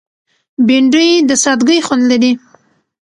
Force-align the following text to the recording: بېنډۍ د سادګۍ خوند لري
بېنډۍ 0.65 1.09
د 1.29 1.31
سادګۍ 1.43 1.79
خوند 1.85 2.03
لري 2.11 2.31